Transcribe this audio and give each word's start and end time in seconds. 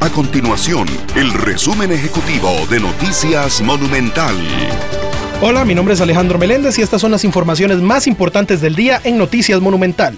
A 0.00 0.08
continuación, 0.08 0.88
el 1.14 1.30
resumen 1.30 1.92
ejecutivo 1.92 2.48
de 2.70 2.80
Noticias 2.80 3.60
Monumental. 3.60 4.34
Hola, 5.42 5.66
mi 5.66 5.74
nombre 5.74 5.92
es 5.92 6.00
Alejandro 6.00 6.38
Meléndez 6.38 6.78
y 6.78 6.82
estas 6.82 7.02
son 7.02 7.10
las 7.10 7.22
informaciones 7.22 7.82
más 7.82 8.06
importantes 8.06 8.62
del 8.62 8.74
día 8.74 8.98
en 9.04 9.18
Noticias 9.18 9.60
Monumental. 9.60 10.16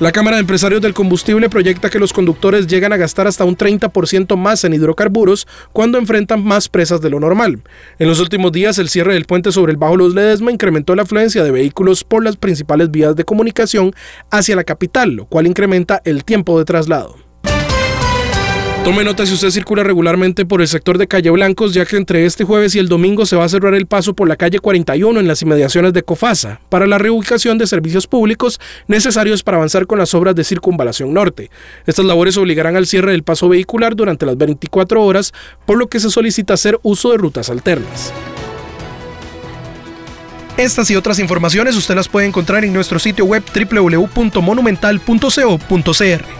La 0.00 0.10
Cámara 0.10 0.36
de 0.36 0.40
Empresarios 0.40 0.82
del 0.82 0.94
Combustible 0.94 1.48
proyecta 1.48 1.90
que 1.90 2.00
los 2.00 2.12
conductores 2.12 2.66
llegan 2.66 2.92
a 2.92 2.96
gastar 2.96 3.28
hasta 3.28 3.44
un 3.44 3.56
30% 3.56 4.36
más 4.36 4.64
en 4.64 4.74
hidrocarburos 4.74 5.46
cuando 5.72 5.98
enfrentan 5.98 6.42
más 6.42 6.68
presas 6.68 7.00
de 7.00 7.10
lo 7.10 7.20
normal. 7.20 7.62
En 8.00 8.08
los 8.08 8.18
últimos 8.18 8.50
días, 8.50 8.78
el 8.78 8.88
cierre 8.88 9.14
del 9.14 9.26
puente 9.26 9.52
sobre 9.52 9.70
el 9.70 9.78
Bajo 9.78 9.96
Los 9.96 10.12
Ledesma 10.12 10.50
incrementó 10.50 10.96
la 10.96 11.02
afluencia 11.02 11.44
de 11.44 11.52
vehículos 11.52 12.02
por 12.02 12.24
las 12.24 12.36
principales 12.36 12.90
vías 12.90 13.14
de 13.14 13.24
comunicación 13.24 13.92
hacia 14.28 14.56
la 14.56 14.64
capital, 14.64 15.12
lo 15.12 15.26
cual 15.26 15.46
incrementa 15.46 16.02
el 16.04 16.24
tiempo 16.24 16.58
de 16.58 16.64
traslado. 16.64 17.29
Tome 18.84 19.04
nota 19.04 19.26
si 19.26 19.34
usted 19.34 19.50
circula 19.50 19.82
regularmente 19.82 20.46
por 20.46 20.62
el 20.62 20.68
sector 20.68 20.96
de 20.96 21.06
Calle 21.06 21.28
Blancos, 21.28 21.74
ya 21.74 21.84
que 21.84 21.98
entre 21.98 22.24
este 22.24 22.44
jueves 22.44 22.74
y 22.74 22.78
el 22.78 22.88
domingo 22.88 23.26
se 23.26 23.36
va 23.36 23.44
a 23.44 23.48
cerrar 23.48 23.74
el 23.74 23.86
paso 23.86 24.14
por 24.14 24.26
la 24.26 24.36
calle 24.36 24.58
41 24.58 25.20
en 25.20 25.28
las 25.28 25.42
inmediaciones 25.42 25.92
de 25.92 26.02
Cofasa 26.02 26.62
para 26.70 26.86
la 26.86 26.96
reubicación 26.96 27.58
de 27.58 27.66
servicios 27.66 28.06
públicos 28.06 28.58
necesarios 28.86 29.42
para 29.42 29.58
avanzar 29.58 29.86
con 29.86 29.98
las 29.98 30.14
obras 30.14 30.34
de 30.34 30.44
circunvalación 30.44 31.12
norte. 31.12 31.50
Estas 31.86 32.06
labores 32.06 32.38
obligarán 32.38 32.74
al 32.74 32.86
cierre 32.86 33.12
del 33.12 33.22
paso 33.22 33.50
vehicular 33.50 33.94
durante 33.94 34.24
las 34.24 34.38
24 34.38 35.04
horas, 35.04 35.34
por 35.66 35.76
lo 35.76 35.88
que 35.88 36.00
se 36.00 36.08
solicita 36.08 36.54
hacer 36.54 36.80
uso 36.82 37.10
de 37.10 37.18
rutas 37.18 37.50
alternas. 37.50 38.14
Estas 40.56 40.90
y 40.90 40.96
otras 40.96 41.18
informaciones 41.18 41.76
usted 41.76 41.94
las 41.94 42.08
puede 42.08 42.26
encontrar 42.26 42.64
en 42.64 42.72
nuestro 42.72 42.98
sitio 42.98 43.26
web 43.26 43.42
www.monumental.co.cr. 43.54 46.39